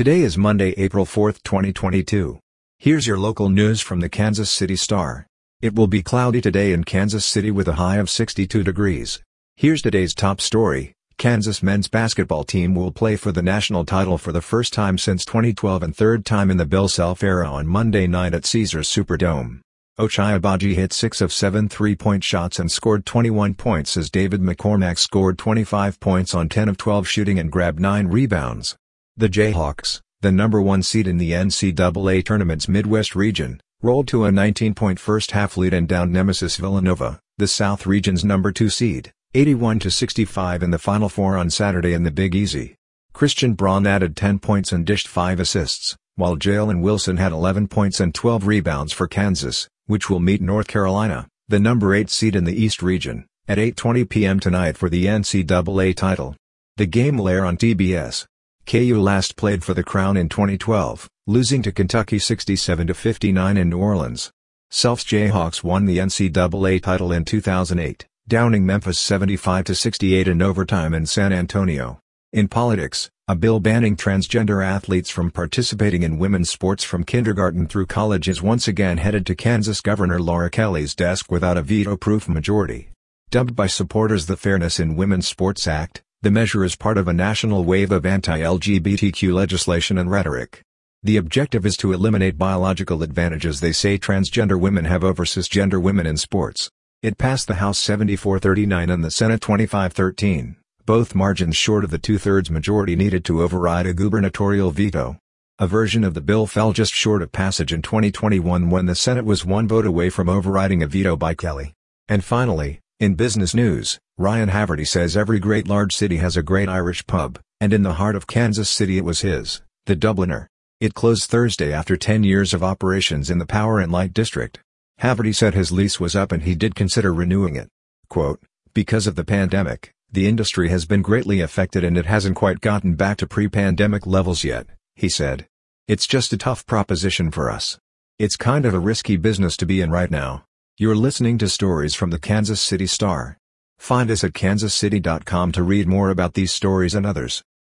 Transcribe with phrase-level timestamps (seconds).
[0.00, 2.38] Today is Monday, April 4, 2022.
[2.78, 5.26] Here's your local news from the Kansas City Star.
[5.60, 9.20] It will be cloudy today in Kansas City with a high of 62 degrees.
[9.56, 10.94] Here's today's top story.
[11.18, 15.22] Kansas men's basketball team will play for the national title for the first time since
[15.26, 19.60] 2012 and third time in the Bill Self era on Monday night at Caesars Superdome.
[19.98, 24.98] Ochai Agbaji hit 6 of 7 three-point shots and scored 21 points as David McCormack
[24.98, 28.78] scored 25 points on 10 of 12 shooting and grabbed 9 rebounds.
[29.16, 34.30] The Jayhawks, the number one seed in the NCAA tournament's Midwest region, rolled to a
[34.30, 40.70] 19-point first-half lead and downed Nemesis Villanova, the South region's number two seed, 81-65 in
[40.70, 42.76] the Final Four on Saturday in the Big Easy.
[43.12, 48.00] Christian Braun added 10 points and dished 5 assists, while Jalen Wilson had 11 points
[48.00, 52.44] and 12 rebounds for Kansas, which will meet North Carolina, the number 8 seed in
[52.44, 54.38] the East region, at 8.20 p.m.
[54.40, 56.36] tonight for the NCAA title.
[56.76, 58.26] The game will air on TBS.
[58.70, 64.30] KU last played for the crown in 2012, losing to Kentucky 67-59 in New Orleans.
[64.70, 71.32] Self's Jayhawks won the NCAA title in 2008, downing Memphis 75-68 in overtime in San
[71.32, 71.98] Antonio.
[72.32, 77.86] In politics, a bill banning transgender athletes from participating in women's sports from kindergarten through
[77.86, 82.90] college is once again headed to Kansas Governor Laura Kelly's desk without a veto-proof majority.
[83.30, 87.14] Dubbed by supporters the Fairness in Women's Sports Act, the measure is part of a
[87.14, 90.60] national wave of anti-LGBTQ legislation and rhetoric.
[91.02, 96.06] The objective is to eliminate biological advantages they say transgender women have over cisgender women
[96.06, 96.70] in sports.
[97.02, 102.50] It passed the House 74-39 and the Senate 25-13, both margins short of the two-thirds
[102.50, 105.16] majority needed to override a gubernatorial veto.
[105.58, 109.24] A version of the bill fell just short of passage in 2021 when the Senate
[109.24, 111.72] was one vote away from overriding a veto by Kelly.
[112.08, 116.68] And finally, in business news, Ryan Haverty says every great large city has a great
[116.68, 120.48] Irish pub, and in the heart of Kansas City it was his, the Dubliner.
[120.78, 124.60] It closed Thursday after 10 years of operations in the Power and Light District.
[125.00, 127.70] Haverty said his lease was up and he did consider renewing it.
[128.10, 128.42] Quote,
[128.74, 132.96] because of the pandemic, the industry has been greatly affected and it hasn't quite gotten
[132.96, 134.66] back to pre-pandemic levels yet,
[134.96, 135.46] he said.
[135.88, 137.78] It's just a tough proposition for us.
[138.18, 140.44] It's kind of a risky business to be in right now.
[140.76, 143.38] You're listening to stories from the Kansas City Star.
[143.80, 147.42] Find us at kansascity.com to read more about these stories and others.